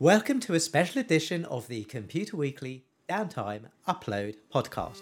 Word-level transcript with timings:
Welcome 0.00 0.38
to 0.40 0.54
a 0.54 0.60
special 0.60 1.00
edition 1.00 1.44
of 1.46 1.66
the 1.66 1.82
Computer 1.82 2.36
Weekly 2.36 2.84
Downtime 3.08 3.62
Upload 3.88 4.36
podcast. 4.54 5.00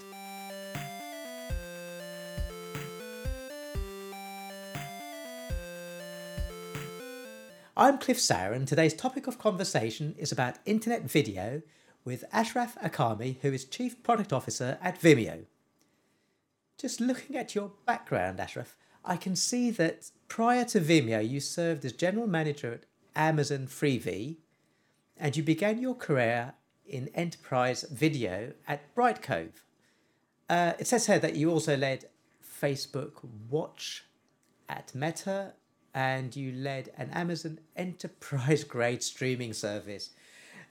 I'm 7.77 7.98
Cliff 7.98 8.17
Saran, 8.17 8.56
and 8.56 8.67
today's 8.67 8.95
topic 8.95 9.27
of 9.27 9.38
conversation 9.38 10.14
is 10.16 10.32
about 10.32 10.61
internet 10.64 11.02
video 11.02 11.60
with 12.06 12.24
Ashraf 12.32 12.78
Alkarmi, 12.82 13.36
who 13.42 13.52
is 13.52 13.66
Chief 13.66 14.02
Product 14.02 14.32
Officer 14.32 14.78
at 14.80 14.98
Vimeo. 14.98 15.44
Just 16.78 17.02
looking 17.02 17.36
at 17.36 17.54
your 17.54 17.72
background, 17.84 18.40
Ashraf, 18.40 18.74
I 19.04 19.18
can 19.18 19.36
see 19.36 19.70
that 19.72 20.10
prior 20.28 20.64
to 20.64 20.80
Vimeo, 20.80 21.20
you 21.20 21.40
served 21.40 21.84
as 21.84 21.92
General 21.92 22.26
Manager 22.26 22.72
at 22.72 22.84
Amazon 23.14 23.66
Freevee, 23.66 24.36
and 25.19 25.37
you 25.37 25.43
began 25.43 25.80
your 25.80 25.95
career 25.95 26.55
in 26.87 27.09
enterprise 27.15 27.84
video 27.91 28.52
at 28.69 28.95
Brightcove. 28.95 29.52
Uh, 30.48 30.73
it 30.79 30.87
says 30.87 31.07
here 31.07 31.19
that 31.19 31.34
you 31.34 31.51
also 31.51 31.77
led 31.77 32.07
Facebook 32.61 33.12
Watch 33.51 34.05
at 34.69 34.95
Meta 34.95 35.55
and 35.95 36.37
you 36.37 36.52
led 36.52 36.91
an 36.97 37.10
Amazon 37.10 37.59
enterprise 37.77 38.65
grade 38.65 39.02
streaming 39.02 39.52
service. 39.52 40.10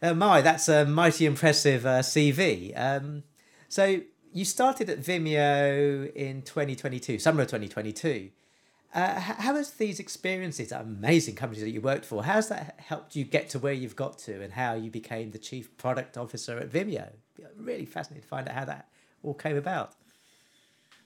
Uh, 0.01 0.13
my, 0.13 0.41
that's 0.41 0.67
a 0.69 0.85
mighty 0.85 1.25
impressive 1.25 1.85
uh, 1.85 1.99
CV. 1.99 2.77
Um, 2.79 3.23
so 3.67 4.01
you 4.31 4.45
started 4.45 4.89
at 4.89 4.99
Vimeo 4.99 6.13
in 6.13 6.41
2022, 6.41 7.19
summer 7.19 7.41
of 7.41 7.47
2022. 7.47 8.29
Uh, 8.95 9.19
how 9.19 9.53
has 9.55 9.71
these 9.71 9.99
experiences, 9.99 10.71
amazing 10.71 11.35
companies 11.35 11.61
that 11.61 11.69
you 11.69 11.81
worked 11.81 12.05
for, 12.05 12.23
how's 12.23 12.47
that 12.47 12.79
helped 12.79 13.13
you 13.13 13.25
get 13.25 13.49
to 13.49 13.59
where 13.59 13.73
you've 13.73 13.97
got 13.97 14.17
to 14.17 14.41
and 14.41 14.53
how 14.53 14.73
you 14.73 14.89
became 14.89 15.31
the 15.31 15.37
chief 15.37 15.75
product 15.75 16.17
officer 16.17 16.57
at 16.57 16.71
Vimeo? 16.71 17.09
Really 17.57 17.85
fascinated 17.85 18.23
to 18.23 18.29
find 18.29 18.47
out 18.47 18.55
how 18.55 18.63
that 18.63 18.87
all 19.21 19.33
came 19.33 19.57
about. 19.57 19.95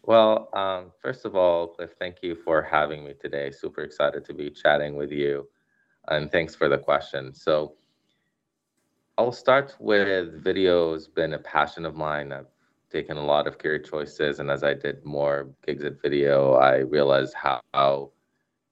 Well, 0.03 0.49
um, 0.53 0.91
first 1.01 1.25
of 1.25 1.35
all, 1.35 1.69
Cliff, 1.69 1.95
thank 1.97 2.17
you 2.21 2.35
for 2.35 2.61
having 2.61 3.03
me 3.03 3.15
today. 3.19 3.49
Super 3.49 3.81
excited 3.81 4.23
to 4.25 4.35
be 4.35 4.51
chatting 4.51 4.95
with 4.95 5.11
you. 5.11 5.47
And 6.09 6.31
thanks 6.31 6.53
for 6.53 6.69
the 6.69 6.77
question. 6.77 7.33
So, 7.33 7.73
I'll 9.17 9.31
start 9.31 9.75
with 9.79 10.43
video 10.43 10.93
has 10.93 11.07
been 11.07 11.33
a 11.33 11.39
passion 11.39 11.85
of 11.85 11.95
mine. 11.95 12.31
I've 12.31 12.45
taken 12.89 13.17
a 13.17 13.25
lot 13.25 13.47
of 13.47 13.57
career 13.57 13.79
choices, 13.79 14.39
and 14.39 14.49
as 14.49 14.63
I 14.63 14.73
did 14.73 15.03
more 15.05 15.49
gigs 15.65 15.83
at 15.83 16.01
video, 16.01 16.53
I 16.53 16.77
realized 16.77 17.33
how, 17.33 17.61
how 17.73 18.11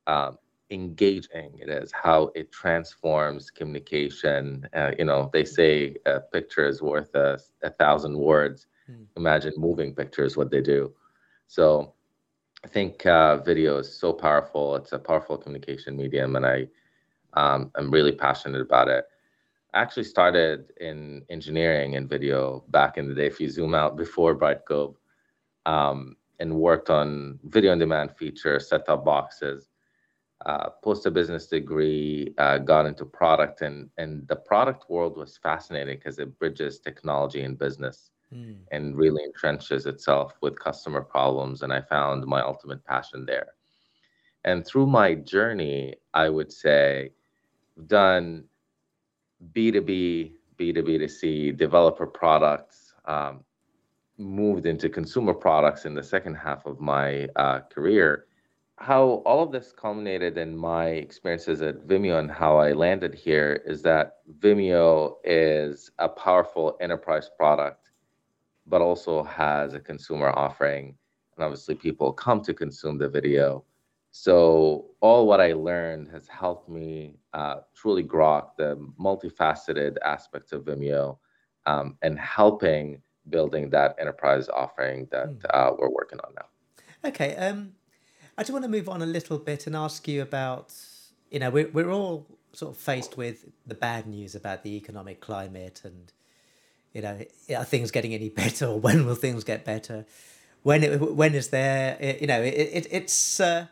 um, 0.07 0.37
engaging 0.71 1.57
it 1.59 1.69
is, 1.69 1.91
how 1.91 2.31
it 2.35 2.51
transforms 2.51 3.49
communication. 3.51 4.67
Uh, 4.73 4.91
you 4.97 5.05
know, 5.05 5.29
they 5.33 5.45
say 5.45 5.95
a 6.05 6.19
picture 6.19 6.67
is 6.67 6.81
worth 6.81 7.13
a, 7.15 7.39
a 7.63 7.69
thousand 7.69 8.17
words. 8.17 8.67
Hmm. 8.87 9.03
Imagine 9.15 9.53
moving 9.57 9.93
pictures, 9.93 10.35
what 10.37 10.51
they 10.51 10.61
do. 10.61 10.93
So 11.47 11.93
I 12.63 12.67
think 12.67 13.05
uh, 13.05 13.37
video 13.37 13.77
is 13.77 13.93
so 13.93 14.13
powerful. 14.13 14.75
It's 14.75 14.93
a 14.93 14.99
powerful 14.99 15.37
communication 15.37 15.95
medium, 15.95 16.35
and 16.35 16.45
I 16.45 16.67
um, 17.33 17.71
I'm 17.75 17.91
really 17.91 18.13
passionate 18.13 18.61
about 18.61 18.87
it. 18.87 19.05
I 19.73 19.81
actually 19.81 20.05
started 20.05 20.73
in 20.79 21.25
engineering 21.29 21.95
and 21.95 22.09
video 22.09 22.63
back 22.69 22.97
in 22.97 23.07
the 23.07 23.13
day. 23.13 23.27
If 23.27 23.39
you 23.39 23.49
zoom 23.49 23.75
out 23.75 23.97
before 23.97 24.35
Brightcove, 24.35 24.95
um, 25.65 26.15
and 26.39 26.55
worked 26.55 26.89
on 26.89 27.39
video 27.43 27.71
on 27.71 27.79
demand 27.79 28.15
features, 28.15 28.69
set-top 28.69 29.03
boxes. 29.03 29.69
Uh, 30.45 30.69
post 30.83 31.05
a 31.07 31.11
business 31.11 31.47
degree, 31.47 32.31
uh, 32.37 32.59
got 32.59 32.85
into 32.85 33.03
product, 33.03 33.61
and 33.63 33.89
and 33.97 34.27
the 34.27 34.35
product 34.35 34.87
world 34.87 35.17
was 35.17 35.37
fascinating 35.37 35.97
because 35.97 36.19
it 36.19 36.37
bridges 36.37 36.79
technology 36.79 37.41
and 37.41 37.57
business 37.57 38.11
mm. 38.31 38.55
and 38.71 38.95
really 38.95 39.23
entrenches 39.27 39.87
itself 39.87 40.33
with 40.41 40.59
customer 40.59 41.01
problems. 41.01 41.63
And 41.63 41.73
I 41.73 41.81
found 41.81 42.23
my 42.25 42.41
ultimate 42.41 42.85
passion 42.85 43.25
there. 43.25 43.47
And 44.45 44.65
through 44.65 44.85
my 44.85 45.15
journey, 45.15 45.95
I 46.13 46.29
would 46.29 46.51
say, 46.51 47.13
done 47.87 48.43
B2B, 49.53 50.33
B2B2C, 50.57 51.57
developer 51.57 52.07
products, 52.07 52.93
um, 53.05 53.43
moved 54.17 54.65
into 54.65 54.89
consumer 54.89 55.33
products 55.33 55.85
in 55.85 55.93
the 55.93 56.03
second 56.03 56.35
half 56.35 56.65
of 56.65 56.79
my 56.79 57.27
uh, 57.35 57.59
career. 57.61 58.25
How 58.77 59.23
all 59.25 59.43
of 59.43 59.51
this 59.51 59.71
culminated 59.71 60.37
in 60.37 60.55
my 60.55 60.87
experiences 60.87 61.61
at 61.61 61.87
Vimeo 61.87 62.19
and 62.19 62.29
how 62.29 62.57
I 62.57 62.73
landed 62.73 63.13
here 63.15 63.63
is 63.65 63.81
that 63.83 64.17
Vimeo 64.39 65.15
is 65.23 65.91
a 65.99 66.09
powerful 66.09 66.77
enterprise 66.79 67.29
product 67.35 67.87
but 68.67 68.81
also 68.81 69.23
has 69.23 69.73
a 69.73 69.79
consumer 69.79 70.29
offering. 70.29 70.95
And 71.35 71.43
obviously, 71.43 71.75
people 71.75 72.11
come 72.13 72.41
to 72.41 72.53
consume 72.53 72.97
the 72.97 73.09
video. 73.09 73.63
So, 74.11 74.85
all 74.99 75.27
what 75.27 75.39
I 75.39 75.53
learned 75.53 76.09
has 76.09 76.27
helped 76.27 76.69
me 76.69 77.15
uh, 77.33 77.57
truly 77.75 78.03
grok 78.03 78.55
the 78.57 78.75
multifaceted 78.99 79.97
aspects 80.03 80.51
of 80.53 80.63
Vimeo 80.63 81.17
um, 81.65 81.97
and 82.01 82.17
helping 82.17 83.01
building 83.29 83.69
that 83.71 83.95
enterprise 83.99 84.49
offering 84.49 85.07
that 85.11 85.27
mm. 85.27 85.45
uh, 85.49 85.71
we're 85.77 85.89
working 85.89 86.19
on 86.19 86.33
now. 86.35 87.09
Okay. 87.09 87.35
Um, 87.35 87.73
I 88.37 88.43
just 88.43 88.51
want 88.51 88.63
to 88.63 88.69
move 88.69 88.89
on 88.89 89.01
a 89.01 89.05
little 89.05 89.37
bit 89.37 89.67
and 89.67 89.75
ask 89.75 90.07
you 90.07 90.21
about, 90.21 90.73
you 91.29 91.39
know, 91.39 91.49
we're, 91.49 91.69
we're 91.69 91.91
all 91.91 92.25
sort 92.53 92.75
of 92.75 92.81
faced 92.81 93.17
with 93.17 93.45
the 93.65 93.75
bad 93.75 94.07
news 94.07 94.33
about 94.35 94.63
the 94.63 94.75
economic 94.75 95.19
climate 95.19 95.81
and 95.83 96.11
you 96.93 97.03
know, 97.03 97.19
are 97.55 97.63
things 97.63 97.91
getting 97.91 98.13
any 98.15 98.29
better, 98.41 98.65
or 98.65 98.79
when 98.79 99.05
will 99.05 99.15
things 99.15 99.43
get 99.43 99.63
better? 99.63 100.05
When 100.63 100.83
it, 100.83 100.99
when 100.99 101.35
is 101.35 101.49
there? 101.49 102.17
You 102.19 102.27
know, 102.27 102.41
it, 102.41 102.53
it 102.53 102.87
it's 102.89 103.39
uh, 103.39 103.67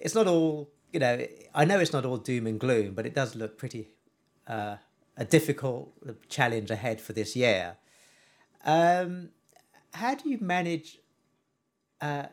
it's 0.00 0.14
not 0.14 0.26
all. 0.26 0.70
You 0.92 0.98
know, 1.00 1.24
I 1.54 1.64
know 1.64 1.78
it's 1.78 1.92
not 1.92 2.04
all 2.04 2.16
doom 2.16 2.46
and 2.46 2.58
gloom, 2.58 2.94
but 2.94 3.06
it 3.06 3.14
does 3.14 3.36
look 3.36 3.56
pretty 3.56 3.90
uh, 4.48 4.76
a 5.16 5.24
difficult 5.24 5.92
challenge 6.28 6.70
ahead 6.70 7.00
for 7.00 7.12
this 7.12 7.36
year. 7.36 7.76
Um, 8.64 9.30
how 9.94 10.14
do 10.14 10.28
you 10.28 10.38
manage 10.40 10.98
uh, 12.00 12.26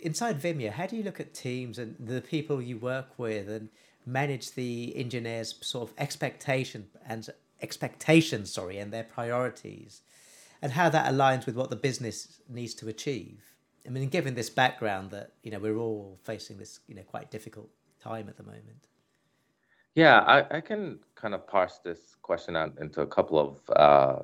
inside 0.00 0.40
Vimeo? 0.40 0.70
How 0.70 0.86
do 0.86 0.96
you 0.96 1.02
look 1.02 1.20
at 1.20 1.34
teams 1.34 1.78
and 1.78 1.96
the 1.98 2.20
people 2.20 2.62
you 2.62 2.78
work 2.78 3.18
with 3.18 3.48
and 3.48 3.68
manage 4.06 4.52
the 4.52 4.96
engineers' 4.96 5.54
sort 5.60 5.90
of 5.90 5.94
expectation 5.98 6.86
and 7.06 7.28
expectations, 7.60 8.52
sorry, 8.52 8.78
and 8.78 8.92
their 8.92 9.04
priorities, 9.04 10.02
and 10.62 10.72
how 10.72 10.88
that 10.88 11.12
aligns 11.12 11.44
with 11.44 11.56
what 11.56 11.70
the 11.70 11.76
business 11.76 12.40
needs 12.48 12.74
to 12.74 12.88
achieve. 12.88 13.42
I 13.86 13.90
mean, 13.90 14.08
given 14.08 14.34
this 14.34 14.50
background 14.50 15.10
that 15.10 15.32
you 15.42 15.50
know 15.50 15.58
we're 15.58 15.78
all 15.78 16.18
facing 16.24 16.58
this 16.58 16.80
you 16.86 16.94
know 16.94 17.02
quite 17.02 17.30
difficult 17.30 17.70
time 18.00 18.28
at 18.28 18.36
the 18.36 18.42
moment. 18.42 18.88
Yeah, 19.94 20.20
I, 20.20 20.58
I 20.58 20.60
can 20.60 21.00
kind 21.14 21.34
of 21.34 21.46
parse 21.46 21.80
this 21.82 22.16
question 22.22 22.54
out 22.54 22.74
into 22.80 23.00
a 23.00 23.06
couple 23.06 23.38
of 23.38 23.58
uh, 23.74 24.22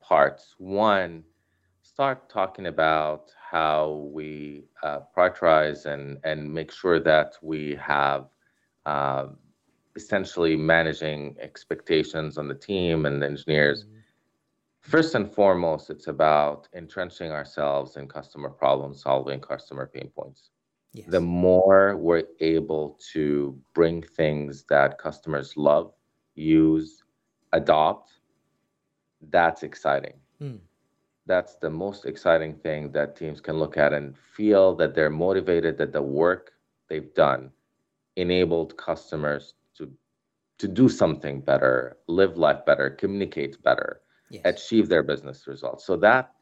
parts. 0.00 0.56
One, 0.58 1.22
start 1.82 2.28
talking 2.28 2.66
about 2.66 3.30
how 3.50 4.08
we 4.12 4.64
uh, 4.82 5.00
prioritize 5.16 5.86
and 5.86 6.18
and 6.24 6.52
make 6.52 6.72
sure 6.72 6.98
that 7.00 7.34
we 7.42 7.76
have 7.76 8.26
uh, 8.86 9.26
essentially 9.96 10.56
managing 10.56 11.36
expectations 11.40 12.38
on 12.38 12.48
the 12.48 12.54
team 12.54 13.06
and 13.06 13.22
the 13.22 13.26
engineers. 13.26 13.84
Mm-hmm. 13.84 13.98
First 14.82 15.14
and 15.14 15.32
foremost, 15.32 15.90
it's 15.90 16.08
about 16.08 16.68
entrenching 16.74 17.30
ourselves 17.30 17.96
in 17.96 18.08
customer 18.08 18.50
problem 18.50 18.94
solving, 18.94 19.40
customer 19.40 19.86
pain 19.86 20.10
points. 20.14 20.50
Yes. 20.92 21.06
The 21.08 21.20
more 21.20 21.96
we're 21.96 22.24
able 22.40 22.98
to 23.12 23.58
bring 23.74 24.02
things 24.02 24.64
that 24.68 24.98
customers 24.98 25.56
love, 25.56 25.94
use, 26.34 27.02
adopt, 27.52 28.12
that's 29.30 29.62
exciting. 29.62 30.14
Mm. 30.40 30.58
That's 31.26 31.54
the 31.54 31.70
most 31.70 32.04
exciting 32.04 32.56
thing 32.56 32.90
that 32.92 33.16
teams 33.16 33.40
can 33.40 33.58
look 33.58 33.76
at 33.76 33.92
and 33.92 34.18
feel 34.36 34.74
that 34.76 34.94
they're 34.94 35.10
motivated 35.10 35.78
that 35.78 35.92
the 35.92 36.02
work 36.02 36.52
they've 36.88 37.14
done 37.14 37.50
enabled 38.16 38.76
customers 38.76 39.54
to 40.58 40.68
do 40.68 40.88
something 40.88 41.40
better, 41.40 41.96
live 42.06 42.36
life 42.36 42.64
better, 42.64 42.88
communicate 42.88 43.60
better, 43.64 44.00
yes. 44.32 44.42
achieve 44.44 44.88
their 44.88 45.02
business 45.02 45.46
results. 45.46 45.84
So 45.84 45.96
that 45.96 46.32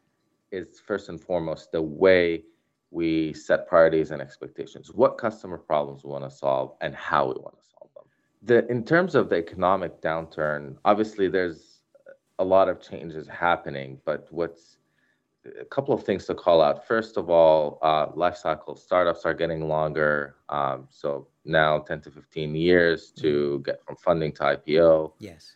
is 0.51 0.79
first 0.79 1.09
and 1.09 1.19
foremost 1.19 1.71
the 1.71 1.81
way 1.81 2.43
we 2.89 3.33
set 3.33 3.67
priorities 3.67 4.11
and 4.11 4.21
expectations. 4.21 4.91
What 4.93 5.17
customer 5.17 5.57
problems 5.57 6.03
we 6.03 6.11
want 6.11 6.29
to 6.29 6.35
solve 6.35 6.75
and 6.81 6.93
how 6.95 7.25
we 7.27 7.35
want 7.35 7.57
to 7.57 7.63
solve 7.77 7.89
them. 7.95 8.03
The 8.43 8.67
in 8.71 8.83
terms 8.83 9.15
of 9.15 9.29
the 9.29 9.37
economic 9.37 10.01
downturn, 10.01 10.77
obviously 10.83 11.29
there's 11.29 11.81
a 12.39 12.43
lot 12.43 12.67
of 12.69 12.81
changes 12.81 13.27
happening, 13.27 13.99
but 14.03 14.27
what's 14.31 14.77
a 15.59 15.65
couple 15.65 15.93
of 15.93 16.03
things 16.03 16.25
to 16.25 16.35
call 16.35 16.61
out. 16.61 16.85
First 16.87 17.17
of 17.17 17.29
all, 17.29 17.79
uh, 17.81 18.07
life 18.15 18.37
cycle 18.37 18.75
startups 18.75 19.25
are 19.25 19.33
getting 19.33 19.67
longer. 19.67 20.35
Um, 20.49 20.87
so 20.89 21.27
now 21.45 21.79
10 21.79 22.01
to 22.01 22.11
15 22.11 22.55
years 22.55 23.11
to 23.17 23.53
mm-hmm. 23.55 23.63
get 23.63 23.83
from 23.83 23.95
funding 23.95 24.31
to 24.33 24.43
IPO. 24.43 25.13
Yes. 25.19 25.55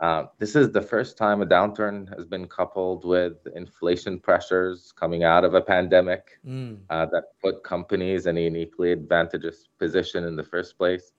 Uh, 0.00 0.24
this 0.38 0.54
is 0.54 0.70
the 0.72 0.82
first 0.82 1.16
time 1.16 1.40
a 1.40 1.46
downturn 1.46 2.06
has 2.14 2.26
been 2.26 2.46
coupled 2.46 3.04
with 3.04 3.46
inflation 3.54 4.18
pressures 4.18 4.92
coming 4.92 5.24
out 5.24 5.42
of 5.42 5.54
a 5.54 5.60
pandemic 5.60 6.38
mm. 6.46 6.78
uh, 6.90 7.06
that 7.06 7.24
put 7.42 7.64
companies 7.64 8.26
in 8.26 8.36
a 8.36 8.40
uniquely 8.40 8.92
advantageous 8.92 9.68
position 9.78 10.24
in 10.24 10.36
the 10.36 10.44
first 10.44 10.76
place. 10.76 11.12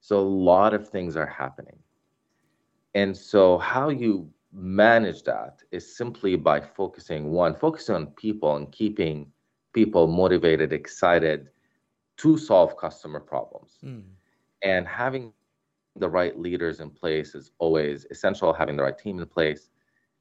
So, 0.00 0.18
a 0.18 0.20
lot 0.20 0.74
of 0.74 0.88
things 0.88 1.16
are 1.16 1.26
happening. 1.26 1.78
And 2.94 3.16
so, 3.16 3.56
how 3.56 3.88
you 3.88 4.28
manage 4.52 5.22
that 5.22 5.62
is 5.70 5.96
simply 5.96 6.36
by 6.36 6.60
focusing 6.60 7.30
one, 7.30 7.54
focusing 7.54 7.94
on 7.94 8.06
people 8.08 8.56
and 8.56 8.70
keeping 8.70 9.32
people 9.72 10.06
motivated, 10.06 10.72
excited 10.72 11.48
to 12.18 12.36
solve 12.36 12.76
customer 12.76 13.20
problems. 13.20 13.78
Mm. 13.82 14.02
And 14.62 14.86
having 14.86 15.32
the 15.96 16.08
right 16.08 16.38
leaders 16.38 16.80
in 16.80 16.90
place 16.90 17.34
is 17.34 17.50
always 17.58 18.06
essential, 18.10 18.52
having 18.52 18.76
the 18.76 18.82
right 18.82 18.98
team 18.98 19.18
in 19.18 19.26
place, 19.26 19.70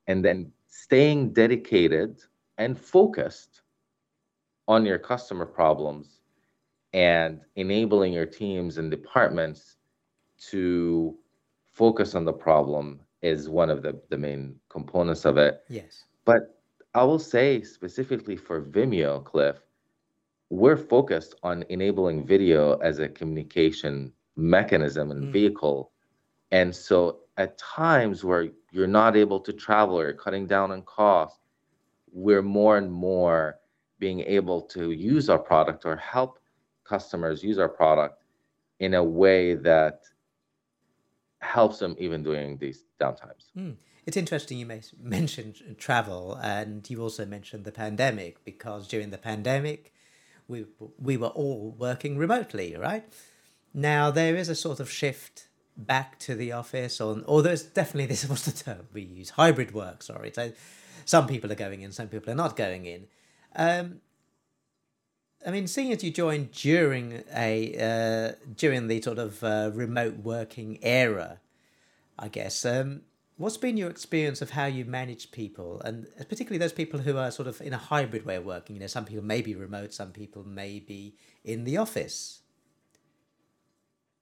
and 0.08 0.24
then 0.24 0.52
staying 0.68 1.34
dedicated 1.34 2.22
and 2.58 2.78
focused 2.78 3.62
on 4.68 4.86
your 4.86 5.00
customer 5.00 5.46
problems 5.46 6.22
and 6.94 7.42
enabling 7.56 8.14
your 8.14 8.26
teams 8.26 8.78
and 8.78 8.90
departments 8.90 9.78
to 10.38 11.16
focus 11.74 12.16
on 12.16 12.26
the 12.26 12.34
problem 12.34 13.00
is 13.22 13.50
one 13.50 13.70
of 13.70 13.82
the, 13.82 14.00
the 14.10 14.18
main 14.18 14.56
components 14.70 15.26
of 15.26 15.38
it. 15.38 15.64
Yes. 15.70 16.06
But 16.26 16.60
I 16.94 17.04
will 17.04 17.20
say 17.20 17.62
specifically 17.62 18.36
for 18.36 18.62
Vimeo, 18.62 19.24
Cliff, 19.24 19.58
we're 20.50 20.78
focused 20.78 21.36
on 21.44 21.64
enabling 21.70 22.26
video 22.26 22.78
as 22.78 23.00
a 23.00 23.08
communication 23.08 24.12
mechanism 24.40 25.12
and 25.12 25.26
mm. 25.26 25.32
vehicle. 25.32 25.92
And 26.52 26.76
so 26.76 27.20
at 27.38 27.58
times 27.58 28.24
where 28.24 28.50
you're 28.72 28.88
not 28.88 29.16
able 29.16 29.40
to 29.42 29.54
travel 29.54 30.00
or 30.00 30.06
you're 30.06 30.14
cutting 30.14 30.48
down 30.48 30.72
on 30.72 30.82
costs, 30.84 31.40
we're 32.12 32.42
more 32.42 32.78
and 32.78 32.92
more 32.92 33.60
being 34.00 34.22
able 34.22 34.62
to 34.62 34.92
use 34.92 35.30
our 35.30 35.40
product 35.40 35.86
or 35.86 35.96
help 35.96 36.40
customers 36.84 37.44
use 37.44 37.60
our 37.60 37.70
product 37.70 38.24
in 38.80 38.94
a 38.94 39.04
way 39.04 39.54
that 39.54 40.02
helps 41.40 41.80
them 41.80 41.96
even 42.00 42.24
during 42.24 42.58
these 42.58 42.84
downtimes. 43.00 43.52
Mm. 43.58 43.76
It's 44.06 44.18
interesting 44.18 44.58
you 44.58 44.82
mentioned 45.02 45.76
travel 45.78 46.36
and 46.42 46.90
you 46.90 47.02
also 47.02 47.26
mentioned 47.26 47.64
the 47.66 47.72
pandemic 47.72 48.44
because 48.44 48.88
during 48.88 49.12
the 49.12 49.18
pandemic, 49.18 49.94
we, 50.48 50.66
we 50.98 51.16
were 51.16 51.28
all 51.28 51.76
working 51.78 52.18
remotely, 52.18 52.76
right? 52.76 53.04
Now 53.74 54.12
there 54.12 54.36
is 54.36 54.50
a 54.50 54.56
sort 54.56 54.80
of 54.80 54.90
shift 54.90 55.48
back 55.78 56.20
to 56.20 56.36
the 56.36 56.52
office, 56.52 57.00
or 57.00 57.22
or 57.26 57.42
there's 57.42 57.64
definitely 57.64 58.08
this 58.08 58.28
was 58.28 58.46
the 58.46 58.52
term 58.52 58.88
we 58.94 59.02
use 59.02 59.32
hybrid 59.32 59.74
work. 59.74 60.04
Sorry, 60.04 60.32
so 60.34 60.52
some 61.06 61.28
people 61.28 61.52
are 61.52 61.56
going 61.56 61.82
in, 61.82 61.92
some 61.92 62.08
people 62.08 62.32
are 62.32 62.36
not 62.36 62.56
going 62.56 62.86
in. 62.86 63.08
Um, 63.56 64.02
I 65.46 65.52
mean, 65.52 65.68
seeing 65.68 65.94
as 65.94 66.04
you 66.04 66.12
joined 66.12 66.52
during 66.52 67.24
a 67.34 67.76
uh, 67.80 68.36
during 68.56 68.88
the 68.88 69.02
sort 69.02 69.20
of 69.20 69.44
uh, 69.44 69.72
remote 69.74 70.18
working 70.18 70.80
era, 70.82 71.40
I 72.18 72.28
guess. 72.28 72.66
Um, 72.66 73.02
what's 73.38 73.58
been 73.58 73.78
your 73.78 73.90
experience 73.90 74.42
of 74.42 74.50
how 74.52 74.66
you 74.66 74.84
manage 74.84 75.32
people, 75.32 75.82
and 75.86 76.08
particularly 76.18 76.58
those 76.58 76.74
people 76.74 77.00
who 77.00 77.18
are 77.18 77.32
sort 77.32 77.48
of 77.48 77.62
in 77.62 77.74
a 77.74 77.78
hybrid 77.78 78.26
way 78.26 78.36
of 78.36 78.46
working? 78.46 78.76
You 78.76 78.82
know, 78.82 78.88
some 78.88 79.06
people 79.06 79.24
may 79.24 79.42
be 79.42 79.56
remote, 79.56 79.94
some 79.94 80.12
people 80.12 80.44
may 80.44 80.80
be 80.80 81.16
in 81.46 81.64
the 81.64 81.78
office. 81.78 82.39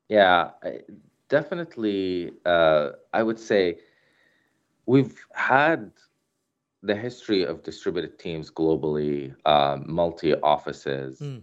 Yeah, 0.10 0.52
definitely. 1.30 2.34
Uh, 2.46 2.92
I 3.14 3.24
would 3.24 3.40
say 3.40 3.80
we've 4.86 5.18
had 5.34 5.92
the 6.84 6.96
history 6.96 7.44
of 7.44 7.64
distributed 7.64 8.18
teams 8.20 8.50
globally, 8.52 9.36
uh, 9.46 9.78
multi 9.86 10.34
offices. 10.36 11.20
Mm. 11.20 11.42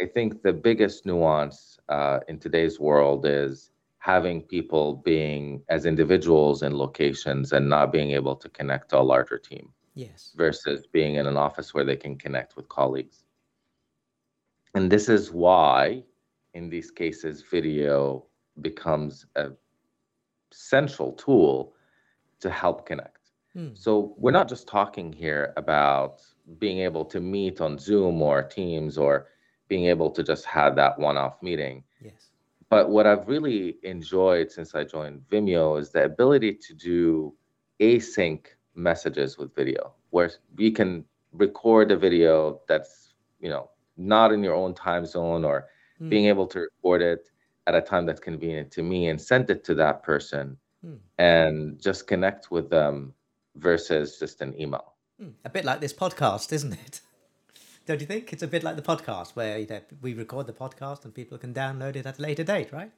I 0.00 0.06
think 0.06 0.42
the 0.42 0.52
biggest 0.52 1.06
nuance 1.06 1.78
uh, 1.88 2.20
in 2.28 2.38
today's 2.38 2.80
world 2.80 3.26
is 3.26 3.70
having 3.98 4.42
people 4.42 4.96
being 4.96 5.62
as 5.68 5.84
individuals 5.84 6.62
in 6.62 6.76
locations 6.76 7.52
and 7.52 7.68
not 7.68 7.92
being 7.92 8.12
able 8.12 8.34
to 8.34 8.48
connect 8.48 8.88
to 8.90 8.98
a 8.98 9.02
larger 9.02 9.38
team. 9.38 9.70
Yes. 9.94 10.32
Versus 10.36 10.86
being 10.86 11.16
in 11.16 11.26
an 11.26 11.36
office 11.36 11.74
where 11.74 11.84
they 11.84 11.96
can 11.96 12.16
connect 12.16 12.56
with 12.56 12.68
colleagues. 12.68 13.24
And 14.74 14.90
this 14.90 15.08
is 15.08 15.30
why 15.30 16.04
in 16.54 16.68
these 16.68 16.90
cases, 16.90 17.42
video 17.42 18.26
becomes 18.60 19.26
a 19.36 19.50
central 20.50 21.12
tool 21.12 21.74
to 22.40 22.50
help 22.50 22.86
connect. 22.86 23.30
Hmm. 23.54 23.68
So 23.74 24.14
we're 24.16 24.30
not 24.30 24.48
just 24.48 24.66
talking 24.66 25.12
here 25.12 25.52
about 25.56 26.22
being 26.58 26.78
able 26.78 27.04
to 27.06 27.20
meet 27.20 27.60
on 27.60 27.78
Zoom 27.78 28.22
or 28.22 28.42
Teams 28.42 28.96
or 28.98 29.28
being 29.68 29.86
able 29.86 30.10
to 30.10 30.22
just 30.22 30.44
have 30.46 30.76
that 30.76 30.98
one-off 30.98 31.42
meeting. 31.42 31.84
Yes. 32.02 32.30
But 32.68 32.90
what 32.90 33.06
I've 33.06 33.26
really 33.28 33.76
enjoyed 33.82 34.50
since 34.50 34.74
I 34.74 34.84
joined 34.84 35.22
Vimeo 35.30 35.78
is 35.80 35.90
the 35.90 36.04
ability 36.04 36.54
to 36.54 36.74
do 36.74 37.34
async 37.80 38.46
messages 38.74 39.38
with 39.38 39.54
video, 39.54 39.92
where 40.10 40.30
you 40.56 40.72
can 40.72 41.04
record 41.32 41.90
a 41.90 41.96
video 41.96 42.60
that's, 42.68 43.14
you 43.40 43.48
know, 43.48 43.70
not 43.96 44.32
in 44.32 44.42
your 44.42 44.54
own 44.54 44.74
time 44.74 45.04
zone 45.06 45.44
or 45.44 45.66
mm. 46.00 46.08
being 46.08 46.26
able 46.26 46.46
to 46.46 46.60
record 46.60 47.02
it 47.02 47.30
at 47.66 47.74
a 47.74 47.80
time 47.80 48.06
that's 48.06 48.20
convenient 48.20 48.70
to 48.72 48.82
me 48.82 49.08
and 49.08 49.20
send 49.20 49.50
it 49.50 49.64
to 49.64 49.74
that 49.74 50.02
person 50.02 50.56
mm. 50.84 50.98
and 51.18 51.80
just 51.80 52.06
connect 52.06 52.50
with 52.50 52.70
them 52.70 53.12
versus 53.56 54.18
just 54.18 54.40
an 54.40 54.58
email. 54.60 54.94
Mm. 55.22 55.32
A 55.44 55.50
bit 55.50 55.64
like 55.64 55.80
this 55.80 55.92
podcast, 55.92 56.52
isn't 56.52 56.72
it? 56.72 57.00
Don't 57.86 58.00
you 58.00 58.06
think? 58.06 58.32
It's 58.32 58.42
a 58.42 58.48
bit 58.48 58.62
like 58.62 58.76
the 58.76 58.82
podcast 58.82 59.30
where 59.36 59.58
you 59.58 59.66
know, 59.66 59.80
we 60.00 60.14
record 60.14 60.46
the 60.46 60.52
podcast 60.52 61.04
and 61.04 61.14
people 61.14 61.38
can 61.38 61.52
download 61.52 61.96
it 61.96 62.06
at 62.06 62.18
a 62.18 62.22
later 62.22 62.44
date, 62.44 62.72
right? 62.72 62.92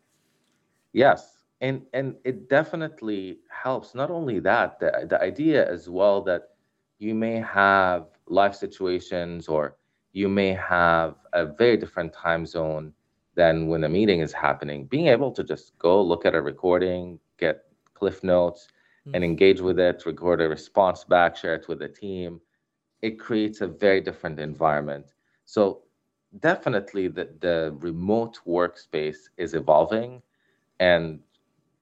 Yes. 0.92 1.38
And 1.60 1.82
and 1.92 2.16
it 2.24 2.48
definitely 2.48 3.38
helps. 3.48 3.94
Not 3.94 4.10
only 4.10 4.40
that, 4.40 4.80
the, 4.80 5.06
the 5.08 5.20
idea 5.22 5.70
as 5.70 5.88
well 5.88 6.20
that 6.22 6.50
you 6.98 7.14
may 7.14 7.36
have 7.36 8.06
life 8.26 8.54
situations 8.54 9.48
or 9.48 9.76
you 10.12 10.28
may 10.28 10.52
have 10.52 11.14
a 11.32 11.46
very 11.46 11.76
different 11.76 12.12
time 12.12 12.46
zone 12.46 12.92
than 13.34 13.66
when 13.68 13.84
a 13.84 13.88
meeting 13.88 14.20
is 14.20 14.32
happening. 14.32 14.84
Being 14.86 15.08
able 15.08 15.32
to 15.32 15.42
just 15.42 15.76
go 15.78 16.02
look 16.02 16.26
at 16.26 16.34
a 16.34 16.42
recording, 16.42 17.18
get 17.38 17.64
cliff 17.94 18.22
notes, 18.22 18.68
mm-hmm. 19.06 19.14
and 19.14 19.24
engage 19.24 19.60
with 19.60 19.78
it, 19.78 20.04
record 20.04 20.40
a 20.40 20.48
response 20.48 21.04
back, 21.04 21.36
share 21.36 21.54
it 21.54 21.68
with 21.68 21.78
the 21.78 21.88
team, 21.88 22.40
it 23.00 23.18
creates 23.18 23.60
a 23.60 23.66
very 23.66 24.00
different 24.00 24.38
environment. 24.38 25.14
So 25.44 25.82
definitely 26.40 27.08
the, 27.08 27.28
the 27.40 27.76
remote 27.80 28.38
workspace 28.46 29.28
is 29.36 29.54
evolving 29.54 30.22
and 30.78 31.20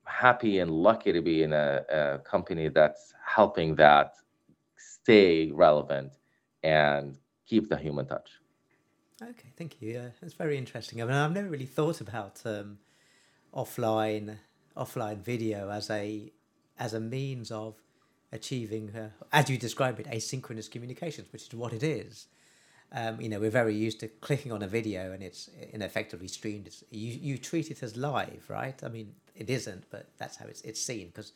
happy 0.05 0.59
and 0.61 0.71
lucky 0.71 1.13
to 1.13 1.21
be 1.21 1.43
in 1.43 1.53
a, 1.53 1.83
a 1.91 2.19
company 2.19 2.69
that's 2.69 3.15
helping 3.25 3.75
that 3.77 4.15
stay 4.77 5.51
relevant 5.53 6.13
and 6.63 7.17
keep 7.51 7.69
the 7.69 7.77
human 7.77 8.07
touch. 8.07 8.31
Okay, 9.21 9.51
thank 9.57 9.73
you. 9.81 9.93
Yeah, 9.95 10.09
that's 10.21 10.35
very 10.35 10.57
interesting. 10.57 11.03
I 11.03 11.05
mean, 11.05 11.15
I've 11.15 11.33
never 11.33 11.49
really 11.49 11.67
thought 11.67 12.01
about 12.01 12.41
um, 12.45 12.79
offline 13.53 14.39
offline 14.77 15.19
video 15.19 15.69
as 15.71 15.91
a 15.91 16.33
as 16.79 16.95
a 16.95 17.01
means 17.01 17.51
of 17.51 17.75
achieving, 18.33 18.95
uh, 18.97 19.11
as 19.33 19.51
you 19.51 19.59
describe 19.59 19.99
it, 20.01 20.07
asynchronous 20.07 20.71
communications, 20.71 21.31
which 21.33 21.43
is 21.43 21.55
what 21.55 21.73
it 21.73 21.83
is. 21.83 22.29
Um, 22.93 23.21
you 23.21 23.29
know, 23.29 23.39
we're 23.39 23.51
very 23.51 23.75
used 23.75 24.01
to 24.01 24.09
clicking 24.09 24.53
on 24.53 24.63
a 24.63 24.69
video 24.69 25.13
and 25.13 25.23
it's 25.23 25.51
ineffectively 25.73 26.29
streamed. 26.29 26.69
It's, 26.69 26.83
you 26.91 27.13
you 27.29 27.39
treat 27.39 27.71
it 27.71 27.83
as 27.83 27.97
live, 27.97 28.45
right? 28.49 28.79
I 28.83 28.89
mean, 28.89 29.15
it 29.35 29.51
isn't, 29.51 29.85
but 29.91 30.07
that's 30.19 30.37
how 30.37 30.47
it's 30.47 30.63
it's 30.63 30.81
seen 30.81 31.09
because 31.09 31.33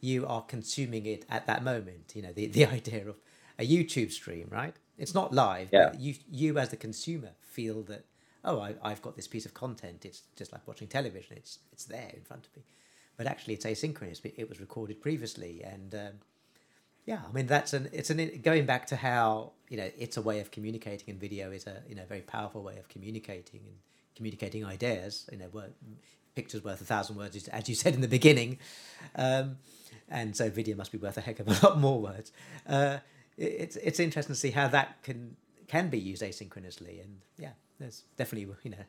you 0.00 0.26
are 0.26 0.42
consuming 0.42 1.04
it 1.06 1.24
at 1.28 1.46
that 1.46 1.62
moment. 1.62 2.12
You 2.14 2.22
know, 2.22 2.32
the 2.32 2.46
the 2.46 2.66
idea 2.78 3.08
of 3.08 3.16
a 3.58 3.66
YouTube 3.66 4.12
stream, 4.12 4.48
right? 4.50 4.74
It's 4.98 5.14
not 5.14 5.32
live, 5.32 5.68
yeah. 5.72 5.90
but 5.90 6.00
you 6.00 6.14
you 6.30 6.58
as 6.58 6.70
the 6.70 6.76
consumer 6.76 7.30
feel 7.40 7.82
that 7.84 8.04
oh 8.44 8.60
I, 8.60 8.74
I've 8.82 9.02
got 9.02 9.16
this 9.16 9.26
piece 9.26 9.46
of 9.46 9.54
content. 9.54 10.04
It's 10.04 10.22
just 10.36 10.52
like 10.52 10.66
watching 10.66 10.88
television. 10.88 11.36
It's 11.36 11.58
it's 11.72 11.84
there 11.84 12.10
in 12.14 12.22
front 12.22 12.46
of 12.46 12.56
me, 12.56 12.64
but 13.16 13.26
actually 13.26 13.54
it's 13.54 13.66
asynchronous. 13.66 14.20
It 14.24 14.48
was 14.48 14.60
recorded 14.60 15.00
previously, 15.00 15.62
and 15.62 15.94
um, 15.94 16.12
yeah, 17.04 17.20
I 17.28 17.32
mean 17.32 17.46
that's 17.46 17.72
an 17.72 17.88
it's 17.92 18.10
an 18.10 18.40
going 18.42 18.66
back 18.66 18.86
to 18.88 18.96
how 18.96 19.52
you 19.68 19.76
know 19.76 19.90
it's 19.98 20.16
a 20.16 20.22
way 20.22 20.40
of 20.40 20.50
communicating, 20.50 21.10
and 21.10 21.20
video 21.20 21.50
is 21.50 21.66
a 21.66 21.82
you 21.88 21.94
know 21.94 22.04
very 22.08 22.22
powerful 22.22 22.62
way 22.62 22.78
of 22.78 22.88
communicating 22.88 23.60
and 23.66 23.76
communicating 24.14 24.64
ideas. 24.64 25.28
You 25.30 25.38
know, 25.38 25.48
word, 25.48 25.74
pictures 26.34 26.64
worth 26.64 26.80
a 26.80 26.84
thousand 26.84 27.16
words, 27.16 27.48
as 27.48 27.68
you 27.68 27.74
said 27.74 27.94
in 27.94 28.00
the 28.00 28.08
beginning, 28.08 28.58
um, 29.14 29.58
and 30.08 30.36
so 30.36 30.48
video 30.48 30.76
must 30.76 30.90
be 30.90 30.98
worth 30.98 31.18
a 31.18 31.20
heck 31.20 31.38
of 31.38 31.48
a 31.48 31.50
lot 31.66 31.78
more 31.78 32.00
words. 32.00 32.32
Uh, 32.66 32.98
it's 33.36 33.76
it's 33.76 34.00
interesting 34.00 34.34
to 34.34 34.40
see 34.40 34.50
how 34.50 34.68
that 34.68 35.02
can 35.02 35.36
can 35.68 35.88
be 35.88 35.98
used 35.98 36.22
asynchronously, 36.22 37.02
and 37.02 37.20
yeah, 37.38 37.52
there's 37.78 38.04
definitely 38.16 38.54
you 38.62 38.70
know 38.70 38.84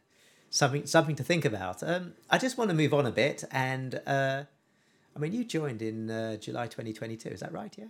something 0.49 0.85
something 0.85 1.15
to 1.15 1.23
think 1.23 1.45
about. 1.45 1.83
Um, 1.83 2.13
I 2.29 2.37
just 2.37 2.57
want 2.57 2.69
to 2.69 2.75
move 2.75 2.93
on 2.93 3.05
a 3.05 3.11
bit, 3.11 3.43
and 3.51 4.01
uh, 4.05 4.43
I 5.17 5.19
mean, 5.19 5.33
you 5.33 5.43
joined 5.43 5.81
in 5.81 6.11
uh, 6.11 6.37
July 6.37 6.67
2022, 6.67 7.29
is 7.29 7.39
that 7.39 7.51
right? 7.51 7.73
Yeah? 7.75 7.85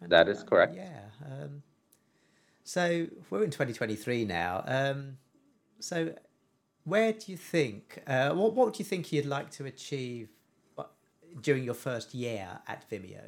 That 0.00 0.26
is 0.26 0.42
correct. 0.42 0.74
Yeah. 0.74 1.00
Um, 1.22 1.62
so 2.64 3.06
we're 3.28 3.44
in 3.44 3.50
2023 3.50 4.24
now. 4.24 4.64
Um, 4.66 5.18
so 5.80 6.14
where 6.84 7.12
do 7.12 7.30
you 7.30 7.36
think, 7.36 8.02
uh, 8.06 8.30
what, 8.30 8.54
what 8.54 8.72
do 8.72 8.78
you 8.78 8.86
think 8.86 9.12
you'd 9.12 9.26
like 9.26 9.50
to 9.50 9.66
achieve 9.66 10.30
uh, 10.78 10.84
during 11.42 11.62
your 11.62 11.74
first 11.74 12.14
year 12.14 12.60
at 12.66 12.88
Vimeo? 12.90 13.20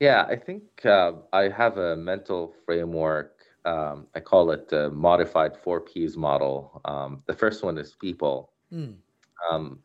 Yeah, 0.00 0.26
I 0.28 0.36
think 0.36 0.84
uh, 0.84 1.12
I 1.32 1.48
have 1.48 1.78
a 1.78 1.96
mental 1.96 2.54
framework. 2.64 3.40
Um, 3.64 4.06
I 4.14 4.20
call 4.20 4.50
it 4.50 4.68
the 4.68 4.90
modified 4.90 5.56
four 5.56 5.80
P's 5.80 6.16
model. 6.16 6.80
Um, 6.84 7.22
the 7.26 7.32
first 7.32 7.64
one 7.64 7.78
is 7.78 7.94
people. 7.94 8.52
Mm. 8.72 8.96
Um, 9.50 9.78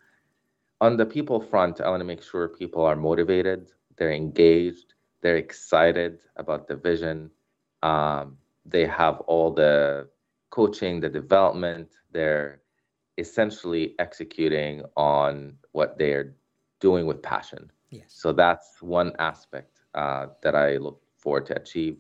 on 0.82 0.98
the 0.98 1.06
people 1.06 1.40
front, 1.40 1.80
I 1.80 1.90
want 1.90 2.02
to 2.02 2.06
make 2.06 2.24
sure 2.24 2.50
people 2.50 2.84
are 2.84 2.96
motivated, 2.96 3.72
they're 3.98 4.12
engaged, 4.12 4.94
they're 5.22 5.38
excited 5.38 6.20
about 6.36 6.68
the 6.68 6.76
vision. 6.76 7.30
Um, 7.84 8.38
they 8.66 8.86
have 8.88 9.22
all 9.22 9.52
the 9.54 10.10
coaching, 10.50 11.00
the 11.00 11.10
development. 11.10 11.90
They're 12.12 12.62
essentially 13.18 13.96
executing 14.00 14.84
on 14.98 15.56
what 15.72 15.98
they're 15.98 16.34
doing 16.80 17.06
with 17.06 17.22
passion. 17.22 17.72
Yes. 17.92 18.06
So 18.08 18.34
that's 18.34 18.82
one 18.82 19.14
aspect 19.20 19.71
uh, 19.96 20.28
that 20.42 20.56
I 20.56 20.78
look 20.78 21.02
forward 21.18 21.46
to 21.48 21.56
achieve. 21.56 21.98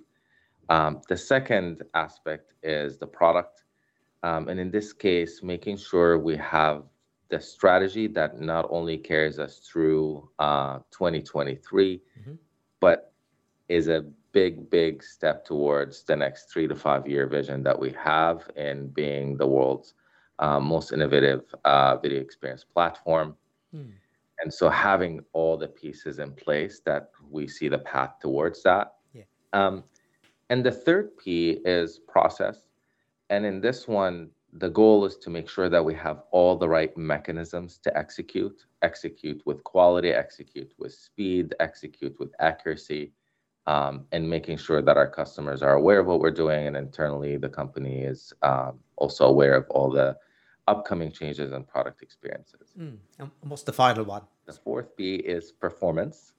Um, 0.69 1.01
the 1.09 1.17
second 1.17 1.83
aspect 1.93 2.53
is 2.63 2.97
the 2.97 3.07
product. 3.07 3.63
Um, 4.23 4.47
and 4.47 4.59
in 4.59 4.71
this 4.71 4.93
case, 4.93 5.41
making 5.43 5.77
sure 5.77 6.17
we 6.17 6.37
have 6.37 6.83
the 7.29 7.41
strategy 7.41 8.07
that 8.07 8.39
not 8.39 8.67
only 8.69 8.97
carries 8.97 9.39
us 9.39 9.59
through 9.59 10.29
uh, 10.39 10.79
2023, 10.91 12.01
mm-hmm. 12.19 12.33
but 12.79 13.13
is 13.69 13.87
a 13.87 14.05
big, 14.33 14.69
big 14.69 15.03
step 15.03 15.45
towards 15.45 16.03
the 16.03 16.15
next 16.15 16.51
three 16.51 16.67
to 16.67 16.75
five 16.75 17.07
year 17.07 17.27
vision 17.27 17.63
that 17.63 17.77
we 17.77 17.91
have 17.91 18.49
in 18.55 18.87
being 18.89 19.37
the 19.37 19.47
world's 19.47 19.93
uh, 20.39 20.59
most 20.59 20.91
innovative 20.91 21.43
uh, 21.65 21.97
video 21.97 22.19
experience 22.19 22.63
platform. 22.63 23.35
Mm. 23.75 23.91
And 24.41 24.53
so 24.53 24.69
having 24.69 25.21
all 25.33 25.57
the 25.57 25.67
pieces 25.67 26.19
in 26.19 26.31
place 26.33 26.81
that 26.85 27.11
we 27.29 27.47
see 27.47 27.67
the 27.67 27.77
path 27.77 28.19
towards 28.19 28.63
that. 28.63 28.95
Yeah. 29.13 29.23
Um, 29.53 29.83
and 30.49 30.65
the 30.65 30.71
third 30.71 31.15
P 31.17 31.59
is 31.63 31.99
process. 31.99 32.67
And 33.29 33.45
in 33.45 33.61
this 33.61 33.87
one, 33.87 34.29
the 34.53 34.69
goal 34.69 35.05
is 35.05 35.15
to 35.17 35.29
make 35.29 35.47
sure 35.47 35.69
that 35.69 35.83
we 35.83 35.93
have 35.93 36.23
all 36.31 36.57
the 36.57 36.67
right 36.67 36.95
mechanisms 36.97 37.77
to 37.83 37.97
execute, 37.97 38.65
execute 38.81 39.41
with 39.45 39.63
quality, 39.63 40.09
execute 40.09 40.73
with 40.77 40.93
speed, 40.93 41.55
execute 41.59 42.19
with 42.19 42.33
accuracy, 42.39 43.13
um, 43.67 44.05
and 44.11 44.29
making 44.29 44.57
sure 44.57 44.81
that 44.81 44.97
our 44.97 45.09
customers 45.09 45.61
are 45.61 45.75
aware 45.75 45.99
of 45.99 46.07
what 46.07 46.19
we're 46.19 46.31
doing. 46.31 46.67
And 46.67 46.75
internally, 46.75 47.37
the 47.37 47.47
company 47.47 48.01
is 48.01 48.33
um, 48.41 48.79
also 48.97 49.25
aware 49.25 49.55
of 49.55 49.65
all 49.69 49.89
the 49.89 50.17
upcoming 50.67 51.11
changes 51.11 51.51
and 51.51 51.65
product 51.67 52.01
experiences. 52.01 52.73
Mm. 52.77 52.97
And 53.19 53.31
what's 53.43 53.63
the 53.63 53.73
final 53.73 54.03
one? 54.03 54.23
The 54.45 54.53
fourth 54.53 54.95
B 54.95 55.15
is 55.15 55.51
performance, 55.51 56.33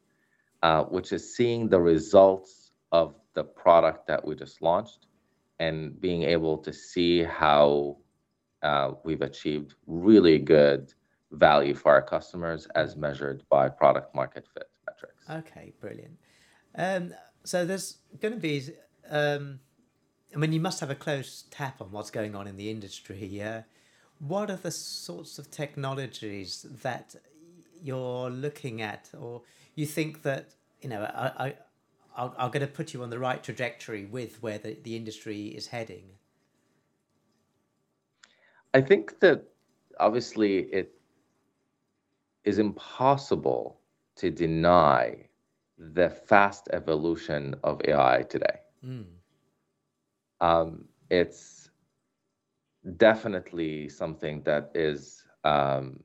uh, 0.63 0.85
which 0.85 1.13
is 1.13 1.35
seeing 1.35 1.69
the 1.69 1.81
results 1.81 2.73
of 2.91 3.15
the 3.35 3.45
product 3.45 4.07
that 4.07 4.25
we 4.25 4.35
just 4.35 4.61
launched 4.61 5.07
and 5.59 5.99
being 6.01 6.25
able 6.25 6.59
to 6.59 6.73
see 6.73 7.23
how 7.23 7.97
uh, 8.63 8.93
we've 9.05 9.23
achieved 9.23 9.75
really 9.87 10.39
good 10.39 10.93
value 11.31 11.75
for 11.75 11.93
our 11.93 12.03
customers 12.03 12.67
as 12.75 12.97
measured 12.97 13.43
by 13.49 13.69
product 13.69 14.15
market 14.15 14.47
fit 14.53 14.69
metrics. 14.87 15.25
Okay, 15.31 15.73
brilliant. 15.81 16.19
Um, 16.77 17.15
so 17.45 17.65
there's 17.65 17.99
going 18.21 18.35
to 18.35 18.41
be, 18.41 18.69
um, 19.09 19.61
I 20.35 20.39
mean, 20.39 20.53
you 20.53 20.61
must 20.61 20.81
have 20.81 20.91
a 20.91 20.95
close 20.95 21.45
tap 21.51 21.81
on 21.81 21.91
what's 21.91 22.11
going 22.11 22.35
on 22.35 22.47
in 22.47 22.57
the 22.57 22.71
industry. 22.71 23.43
Uh, 23.43 23.63
what 24.19 24.51
are 24.51 24.57
the 24.57 24.71
sorts 24.71 25.39
of 25.39 25.51
technologies 25.51 26.67
that 26.83 27.17
you're 27.83 28.31
looking 28.31 28.83
at, 28.83 29.11
or 29.19 29.43
you 29.75 29.87
think 29.87 30.23
that 30.23 30.55
you 30.83 30.89
know, 30.89 31.03
I, 31.03 31.55
I, 32.17 32.31
I'm 32.37 32.51
going 32.51 32.67
to 32.67 32.67
put 32.67 32.93
you 32.93 33.03
on 33.03 33.11
the 33.11 33.19
right 33.19 33.43
trajectory 33.43 34.05
with 34.05 34.43
where 34.43 34.59
the, 34.59 34.77
the 34.83 34.97
industry 34.97 35.47
is 35.47 35.69
heading? 35.69 36.05
I 38.75 38.81
think 38.81 39.21
that 39.21 39.45
obviously 40.01 40.61
it 40.73 40.95
is 42.45 42.59
impossible 42.59 43.81
to 44.17 44.31
deny 44.31 45.29
the 45.79 46.11
fast 46.11 46.69
evolution 46.73 47.55
of 47.63 47.81
AI 47.87 48.23
today. 48.23 48.59
Mm. 48.85 49.05
Um, 50.41 50.85
it's 51.11 51.71
definitely 52.97 53.89
something 53.89 54.43
that 54.43 54.73
is 54.75 55.23
um, 55.45 56.01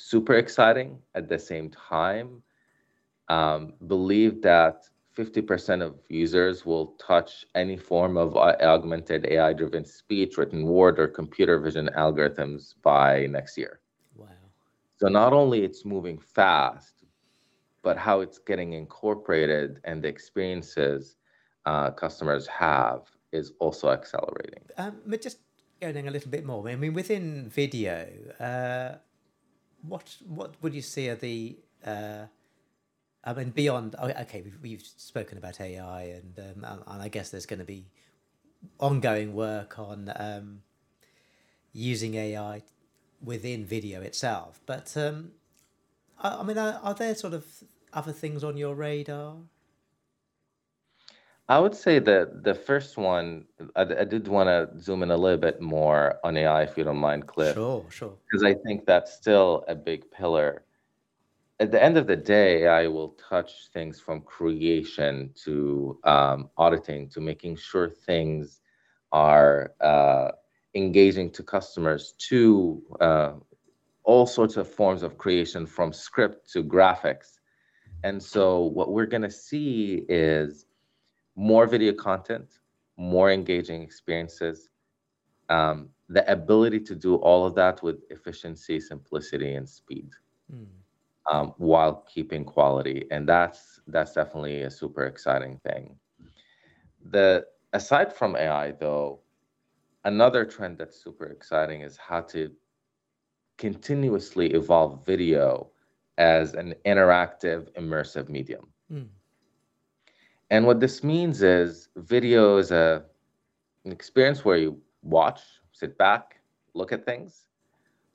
super 0.00 0.34
exciting 0.34 0.98
at 1.14 1.28
the 1.28 1.38
same 1.38 1.70
time. 1.70 2.42
Um, 3.28 3.74
believe 3.86 4.40
that 4.42 4.88
50% 5.16 5.82
of 5.82 5.94
users 6.08 6.64
will 6.64 6.94
touch 7.08 7.44
any 7.54 7.76
form 7.76 8.16
of 8.16 8.36
augmented 8.36 9.26
AI 9.26 9.52
driven 9.52 9.84
speech, 9.84 10.38
written 10.38 10.64
word, 10.64 10.98
or 10.98 11.06
computer 11.06 11.58
vision 11.60 11.90
algorithms 11.96 12.74
by 12.82 13.26
next 13.26 13.58
year. 13.58 13.80
Wow. 14.16 14.28
So 14.96 15.08
not 15.08 15.32
only 15.32 15.64
it's 15.64 15.84
moving 15.84 16.18
fast, 16.18 17.04
but 17.82 17.96
how 17.96 18.20
it's 18.20 18.38
getting 18.38 18.72
incorporated 18.72 19.80
and 19.84 20.02
the 20.02 20.08
experiences 20.08 21.16
uh, 21.66 21.90
customers 21.90 22.46
have 22.46 23.02
is 23.32 23.52
also 23.58 23.90
accelerating. 23.90 24.62
Um, 24.78 24.96
but 25.06 25.20
just 25.20 25.38
going 25.80 26.08
a 26.08 26.10
little 26.10 26.30
bit 26.30 26.44
more, 26.44 26.66
I 26.68 26.76
mean, 26.76 26.94
within 26.94 27.48
video, 27.50 28.08
uh, 28.38 28.98
what 29.82 30.16
what 30.26 30.54
would 30.62 30.74
you 30.74 30.82
see 30.82 31.08
are 31.08 31.14
the 31.14 31.56
uh, 31.84 32.26
I 33.22 33.34
mean, 33.34 33.50
beyond 33.50 33.96
oh, 33.98 34.08
okay, 34.08 34.42
we've, 34.42 34.58
we've 34.62 34.82
spoken 34.82 35.36
about 35.36 35.60
AI, 35.60 36.02
and 36.02 36.38
um, 36.38 36.84
and 36.86 37.02
I 37.02 37.08
guess 37.08 37.30
there's 37.30 37.46
going 37.46 37.58
to 37.58 37.64
be 37.64 37.86
ongoing 38.78 39.34
work 39.34 39.78
on 39.78 40.12
um, 40.16 40.62
using 41.72 42.14
AI 42.14 42.62
within 43.22 43.64
video 43.64 44.00
itself. 44.00 44.60
But 44.64 44.96
um, 44.96 45.32
I, 46.18 46.36
I 46.36 46.42
mean, 46.42 46.56
are, 46.56 46.80
are 46.82 46.94
there 46.94 47.14
sort 47.14 47.34
of 47.34 47.44
other 47.92 48.12
things 48.12 48.42
on 48.42 48.56
your 48.56 48.74
radar? 48.74 49.36
I 51.50 51.58
would 51.58 51.74
say 51.74 51.98
that 51.98 52.44
the 52.44 52.54
first 52.54 52.96
one, 52.96 53.44
I, 53.74 53.82
I 53.82 54.04
did 54.04 54.28
want 54.28 54.46
to 54.46 54.80
zoom 54.80 55.02
in 55.02 55.10
a 55.10 55.16
little 55.16 55.36
bit 55.36 55.60
more 55.60 56.20
on 56.22 56.36
AI, 56.36 56.62
if 56.62 56.78
you 56.78 56.84
don't 56.84 56.96
mind, 56.96 57.26
Cliff. 57.26 57.54
Sure, 57.54 57.84
sure. 57.90 58.14
Because 58.24 58.44
I 58.44 58.54
think 58.54 58.86
that's 58.86 59.12
still 59.12 59.64
a 59.66 59.74
big 59.74 60.08
pillar. 60.12 60.62
At 61.58 61.72
the 61.72 61.82
end 61.82 61.98
of 61.98 62.06
the 62.06 62.14
day, 62.14 62.62
AI 62.66 62.86
will 62.86 63.16
touch 63.28 63.66
things 63.74 63.98
from 63.98 64.20
creation 64.20 65.30
to 65.44 65.98
um, 66.04 66.50
auditing 66.56 67.08
to 67.10 67.20
making 67.20 67.56
sure 67.56 67.90
things 67.90 68.60
are 69.10 69.72
uh, 69.80 70.30
engaging 70.76 71.32
to 71.32 71.42
customers 71.42 72.14
to 72.28 72.80
uh, 73.00 73.32
all 74.04 74.24
sorts 74.24 74.56
of 74.56 74.72
forms 74.72 75.02
of 75.02 75.18
creation 75.18 75.66
from 75.66 75.92
script 75.92 76.48
to 76.52 76.62
graphics 76.62 77.40
and 78.02 78.22
so 78.22 78.60
what 78.62 78.92
we're 78.92 79.06
going 79.06 79.22
to 79.22 79.30
see 79.30 80.06
is 80.08 80.66
more 81.40 81.66
video 81.66 81.94
content, 81.94 82.58
more 82.98 83.30
engaging 83.30 83.80
experiences, 83.80 84.68
um, 85.48 85.88
the 86.10 86.30
ability 86.30 86.78
to 86.80 86.94
do 86.94 87.14
all 87.16 87.46
of 87.46 87.54
that 87.54 87.82
with 87.82 87.96
efficiency, 88.10 88.78
simplicity, 88.78 89.54
and 89.54 89.66
speed, 89.66 90.10
mm. 90.54 90.66
um, 91.32 91.54
while 91.56 92.04
keeping 92.12 92.44
quality. 92.44 93.06
And 93.10 93.26
that's 93.26 93.80
that's 93.86 94.12
definitely 94.12 94.62
a 94.62 94.70
super 94.70 95.04
exciting 95.06 95.58
thing. 95.66 95.96
The 97.10 97.46
aside 97.72 98.12
from 98.12 98.36
AI, 98.36 98.72
though, 98.72 99.20
another 100.04 100.44
trend 100.44 100.76
that's 100.76 101.02
super 101.02 101.24
exciting 101.24 101.80
is 101.80 101.96
how 101.96 102.20
to 102.32 102.50
continuously 103.56 104.48
evolve 104.52 105.06
video 105.06 105.70
as 106.18 106.52
an 106.52 106.74
interactive, 106.84 107.72
immersive 107.78 108.28
medium. 108.28 108.66
Mm. 108.92 109.08
And 110.50 110.66
what 110.66 110.80
this 110.80 111.04
means 111.04 111.42
is 111.42 111.88
video 111.96 112.56
is 112.56 112.72
a, 112.72 113.04
an 113.84 113.92
experience 113.92 114.44
where 114.44 114.56
you 114.56 114.80
watch, 115.02 115.40
sit 115.72 115.96
back, 115.96 116.40
look 116.74 116.92
at 116.92 117.04
things, 117.04 117.46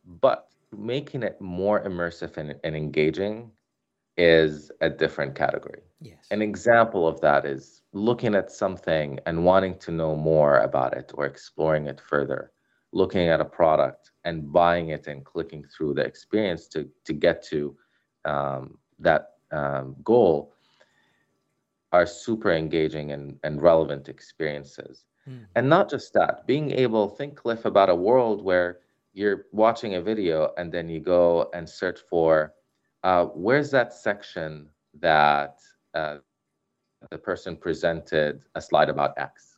but 0.05 0.49
making 0.75 1.23
it 1.23 1.39
more 1.39 1.83
immersive 1.83 2.37
and, 2.37 2.55
and 2.63 2.75
engaging 2.75 3.51
is 4.17 4.71
a 4.81 4.89
different 4.89 5.35
category. 5.35 5.81
Yes. 6.01 6.25
An 6.31 6.41
example 6.41 7.07
of 7.07 7.19
that 7.21 7.45
is 7.45 7.81
looking 7.93 8.35
at 8.35 8.51
something 8.51 9.19
and 9.25 9.45
wanting 9.45 9.77
to 9.79 9.91
know 9.91 10.15
more 10.15 10.59
about 10.59 10.95
it 10.95 11.11
or 11.15 11.25
exploring 11.25 11.87
it 11.87 12.01
further, 12.01 12.51
looking 12.91 13.27
at 13.29 13.41
a 13.41 13.45
product 13.45 14.11
and 14.25 14.51
buying 14.51 14.89
it 14.89 15.07
and 15.07 15.25
clicking 15.25 15.63
through 15.65 15.93
the 15.93 16.01
experience 16.01 16.67
to 16.67 16.89
to 17.05 17.13
get 17.13 17.41
to 17.43 17.75
um, 18.25 18.77
that 18.99 19.31
um, 19.51 19.95
goal 20.03 20.54
are 21.95 22.05
super 22.05 22.51
engaging 22.51 23.13
and, 23.13 23.39
and 23.45 23.61
relevant 23.61 24.09
experiences. 24.09 25.05
Mm. 25.29 25.45
And 25.55 25.69
not 25.69 25.89
just 25.89 26.11
that, 26.13 26.45
being 26.45 26.71
able, 26.71 27.07
think, 27.07 27.37
Cliff, 27.37 27.63
about 27.63 27.89
a 27.89 27.95
world 27.95 28.43
where 28.43 28.79
you're 29.13 29.45
watching 29.53 29.95
a 29.95 30.01
video 30.01 30.51
and 30.57 30.67
then 30.73 30.89
you 30.89 30.99
go 30.99 31.49
and 31.53 31.67
search 31.81 31.99
for 32.09 32.53
uh, 33.03 33.25
where's 33.45 33.71
that 33.71 33.93
section 33.93 34.67
that 34.99 35.55
uh, 35.93 36.17
the 37.11 37.17
person 37.17 37.55
presented 37.55 38.43
a 38.55 38.61
slide 38.61 38.89
about 38.89 39.11
X. 39.17 39.57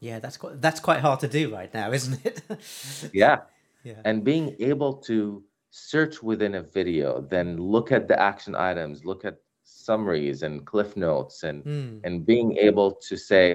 Yeah, 0.00 0.18
that's 0.18 0.38
quite, 0.38 0.62
that's 0.62 0.80
quite 0.80 1.00
hard 1.00 1.20
to 1.20 1.28
do 1.28 1.52
right 1.52 1.72
now, 1.74 1.92
isn't 1.92 2.24
it? 2.24 2.40
yeah. 3.12 3.40
Yeah. 3.84 4.00
And 4.06 4.24
being 4.24 4.56
able 4.60 4.94
to 5.10 5.44
search 5.70 6.22
within 6.22 6.54
a 6.54 6.62
video, 6.62 7.20
then 7.20 7.58
look 7.58 7.92
at 7.92 8.08
the 8.08 8.18
action 8.18 8.54
items, 8.54 9.04
look 9.04 9.26
at 9.26 9.36
summaries 9.66 10.42
and 10.44 10.64
cliff 10.64 10.96
notes 10.96 11.42
and 11.42 11.64
mm. 11.64 12.00
and 12.04 12.24
being 12.24 12.56
able 12.56 12.92
to 12.92 13.16
say 13.16 13.54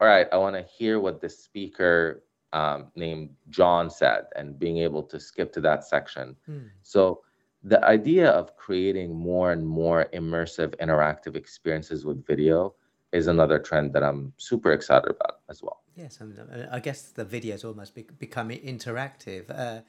all 0.00 0.08
right 0.08 0.26
i 0.32 0.36
want 0.36 0.56
to 0.56 0.62
hear 0.62 0.98
what 0.98 1.20
the 1.20 1.28
speaker 1.28 2.24
um, 2.52 2.88
named 2.96 3.30
john 3.48 3.88
said 3.88 4.24
and 4.34 4.58
being 4.58 4.78
able 4.78 5.04
to 5.04 5.20
skip 5.20 5.52
to 5.52 5.60
that 5.60 5.84
section 5.84 6.34
mm. 6.48 6.68
so 6.82 7.22
the 7.62 7.82
idea 7.84 8.28
of 8.30 8.56
creating 8.56 9.14
more 9.14 9.52
and 9.52 9.64
more 9.64 10.08
immersive 10.12 10.74
interactive 10.80 11.36
experiences 11.36 12.04
with 12.04 12.26
video 12.26 12.74
is 13.12 13.28
another 13.28 13.60
trend 13.60 13.92
that 13.92 14.02
i'm 14.02 14.32
super 14.36 14.72
excited 14.72 15.10
about 15.10 15.38
as 15.48 15.62
well 15.62 15.80
yes 15.94 16.20
and 16.20 16.36
uh, 16.40 16.66
i 16.72 16.80
guess 16.80 17.02
the 17.12 17.24
videos 17.24 17.64
almost 17.64 17.94
be- 17.94 18.06
become 18.18 18.48
interactive 18.50 19.44
uh, 19.56 19.80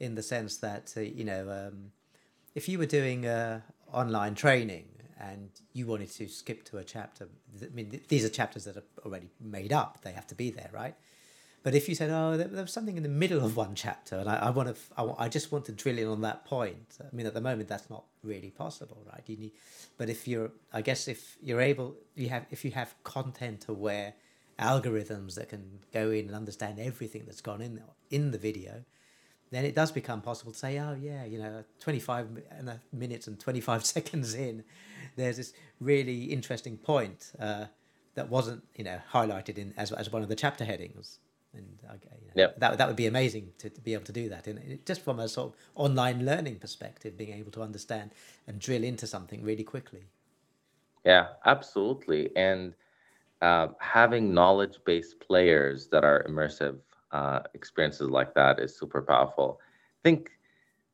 in 0.00 0.14
the 0.14 0.22
sense 0.22 0.56
that 0.56 0.94
uh, 0.96 1.00
you 1.00 1.24
know 1.24 1.50
um, 1.50 1.92
if 2.54 2.66
you 2.66 2.78
were 2.78 2.86
doing 2.86 3.26
uh, 3.26 3.60
online 3.92 4.34
training 4.34 4.88
and 5.18 5.50
you 5.72 5.86
wanted 5.86 6.10
to 6.12 6.28
skip 6.28 6.64
to 6.64 6.78
a 6.78 6.84
chapter, 6.84 7.28
I 7.62 7.68
mean, 7.74 8.00
these 8.08 8.24
are 8.24 8.28
chapters 8.28 8.64
that 8.64 8.76
are 8.76 8.84
already 9.04 9.30
made 9.40 9.72
up. 9.72 10.02
They 10.02 10.12
have 10.12 10.26
to 10.28 10.34
be 10.34 10.50
there, 10.50 10.70
right? 10.72 10.94
But 11.66 11.74
if 11.74 11.88
you 11.88 11.96
said, 11.96 12.10
"Oh, 12.10 12.36
there, 12.36 12.62
was 12.62 12.72
something 12.72 12.96
in 12.96 13.02
the 13.02 13.08
middle 13.08 13.44
of 13.44 13.56
one 13.56 13.74
chapter, 13.74 14.18
and 14.18 14.28
I, 14.28 14.36
I 14.36 14.50
want 14.50 14.68
to, 14.68 14.80
I, 14.96 15.24
I, 15.24 15.28
just 15.28 15.50
want 15.50 15.64
to 15.64 15.72
drill 15.72 15.98
in 15.98 16.06
on 16.06 16.20
that 16.20 16.44
point," 16.44 16.96
I 17.00 17.12
mean, 17.12 17.26
at 17.26 17.34
the 17.34 17.40
moment, 17.40 17.68
that's 17.68 17.90
not 17.90 18.04
really 18.22 18.50
possible, 18.50 19.02
right? 19.12 19.22
You 19.26 19.36
need, 19.36 19.52
but 19.98 20.08
if 20.08 20.28
you're, 20.28 20.52
I 20.72 20.80
guess, 20.80 21.08
if 21.08 21.36
you're 21.42 21.60
able, 21.60 21.96
you 22.14 22.28
have, 22.28 22.46
if 22.52 22.64
you 22.64 22.70
have 22.70 22.94
content-aware 23.02 24.14
algorithms 24.60 25.34
that 25.34 25.48
can 25.48 25.80
go 25.92 26.12
in 26.12 26.26
and 26.26 26.36
understand 26.36 26.78
everything 26.78 27.24
that's 27.26 27.40
gone 27.40 27.60
in 27.60 27.82
in 28.10 28.30
the 28.30 28.38
video, 28.38 28.84
then 29.56 29.64
it 29.64 29.74
does 29.74 29.90
become 29.90 30.20
possible 30.20 30.52
to 30.52 30.58
say, 30.58 30.78
oh 30.78 30.94
yeah, 31.00 31.24
you 31.24 31.38
know, 31.38 31.64
25 31.80 32.28
minutes 32.92 33.26
and 33.26 33.40
25 33.40 33.84
seconds 33.96 34.34
in, 34.34 34.62
there's 35.16 35.38
this 35.38 35.54
really 35.80 36.24
interesting 36.24 36.76
point 36.76 37.32
uh, 37.40 37.64
that 38.14 38.28
wasn't, 38.28 38.62
you 38.74 38.84
know, 38.84 38.98
highlighted 39.12 39.56
in 39.56 39.72
as, 39.78 39.92
as 39.92 40.12
one 40.12 40.22
of 40.22 40.28
the 40.28 40.36
chapter 40.36 40.64
headings. 40.64 41.20
And 41.54 41.78
uh, 41.88 41.94
you 42.20 42.26
know, 42.26 42.32
yep. 42.34 42.60
that, 42.60 42.76
that 42.76 42.86
would 42.86 42.96
be 42.96 43.06
amazing 43.06 43.48
to, 43.58 43.70
to 43.70 43.80
be 43.80 43.94
able 43.94 44.04
to 44.04 44.12
do 44.12 44.28
that. 44.28 44.46
And 44.46 44.78
just 44.84 45.00
from 45.02 45.20
a 45.20 45.28
sort 45.28 45.54
of 45.54 45.54
online 45.74 46.26
learning 46.26 46.56
perspective, 46.56 47.16
being 47.16 47.32
able 47.32 47.50
to 47.52 47.62
understand 47.62 48.10
and 48.46 48.58
drill 48.58 48.84
into 48.84 49.06
something 49.06 49.42
really 49.42 49.64
quickly. 49.64 50.04
Yeah, 51.06 51.28
absolutely. 51.46 52.28
And 52.36 52.74
uh, 53.40 53.68
having 53.78 54.34
knowledge 54.34 54.80
based 54.84 55.18
players 55.20 55.88
that 55.88 56.04
are 56.04 56.26
immersive 56.28 56.76
uh, 57.12 57.40
experiences 57.54 58.10
like 58.10 58.34
that 58.34 58.58
is 58.58 58.76
super 58.76 59.02
powerful. 59.02 59.60
I 59.60 60.00
think 60.02 60.30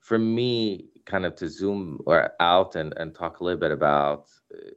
for 0.01 0.19
me, 0.19 0.89
kind 1.05 1.25
of 1.25 1.35
to 1.37 1.49
zoom 1.49 2.01
or 2.07 2.33
out 2.41 2.77
and, 2.77 2.93
and 2.97 3.15
talk 3.15 3.41
a 3.41 3.45
little 3.45 3.61
bit 3.61 3.71
about 3.71 4.29
uh, 4.55 4.71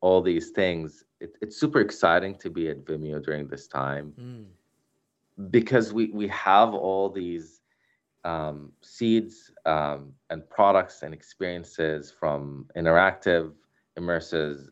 all 0.00 0.22
these 0.22 0.50
things, 0.50 1.04
it, 1.20 1.36
it's 1.40 1.56
super 1.56 1.80
exciting 1.80 2.34
to 2.36 2.50
be 2.50 2.68
at 2.68 2.84
Vimeo 2.84 3.22
during 3.22 3.46
this 3.48 3.66
time 3.66 4.12
mm. 4.18 5.50
because 5.50 5.92
we, 5.92 6.06
we 6.12 6.28
have 6.28 6.74
all 6.74 7.08
these 7.08 7.60
um, 8.24 8.72
seeds 8.82 9.52
um, 9.66 10.12
and 10.30 10.48
products 10.48 11.02
and 11.02 11.14
experiences 11.14 12.10
from 12.10 12.66
interactive, 12.76 13.52
immersive, 13.98 14.68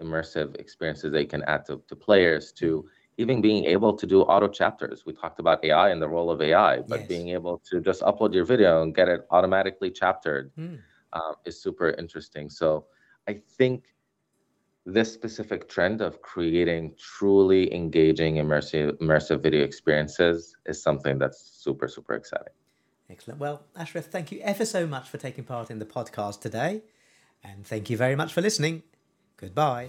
immersive 0.00 0.58
experiences 0.58 1.12
they 1.12 1.24
can 1.24 1.42
add 1.44 1.64
to, 1.66 1.82
to 1.88 1.96
players 1.96 2.52
to 2.52 2.88
even 3.18 3.40
being 3.40 3.64
able 3.64 3.92
to 3.92 4.06
do 4.06 4.22
auto 4.22 4.48
chapters. 4.48 5.04
We 5.04 5.12
talked 5.12 5.40
about 5.40 5.62
AI 5.64 5.90
and 5.90 6.00
the 6.00 6.08
role 6.08 6.30
of 6.30 6.40
AI, 6.40 6.80
but 6.80 7.00
yes. 7.00 7.08
being 7.08 7.28
able 7.30 7.60
to 7.70 7.80
just 7.80 8.00
upload 8.02 8.32
your 8.32 8.44
video 8.44 8.82
and 8.82 8.94
get 8.94 9.08
it 9.08 9.26
automatically 9.30 9.90
chaptered 9.90 10.52
mm. 10.56 10.78
um, 11.12 11.34
is 11.44 11.60
super 11.60 11.90
interesting. 11.90 12.48
So 12.48 12.86
I 13.28 13.42
think 13.58 13.86
this 14.86 15.12
specific 15.12 15.68
trend 15.68 16.00
of 16.00 16.22
creating 16.22 16.94
truly 16.96 17.74
engaging 17.74 18.36
immersive 18.36 18.92
immersive 18.98 19.42
video 19.42 19.62
experiences 19.64 20.56
is 20.64 20.80
something 20.80 21.18
that's 21.18 21.40
super 21.40 21.88
super 21.88 22.14
exciting. 22.14 22.54
Excellent. 23.10 23.40
Well, 23.40 23.64
Ashraf, 23.76 24.04
thank 24.04 24.32
you 24.32 24.40
ever 24.40 24.64
so 24.64 24.86
much 24.86 25.08
for 25.08 25.18
taking 25.18 25.44
part 25.44 25.70
in 25.70 25.78
the 25.78 25.86
podcast 25.86 26.40
today, 26.40 26.82
and 27.42 27.66
thank 27.66 27.90
you 27.90 27.96
very 27.96 28.16
much 28.16 28.32
for 28.32 28.40
listening. 28.40 28.82
Goodbye. 29.36 29.88